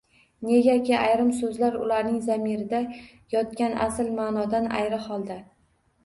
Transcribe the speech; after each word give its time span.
Negaki 0.45 0.93
ayrim 0.99 1.27
so‘zlar 1.41 1.75
ularning 1.81 2.15
zamirida 2.27 2.79
yotgan 3.33 3.75
asl 3.83 4.09
ma’nodan 4.21 4.65
ayri 4.79 4.99
holda 5.05 5.37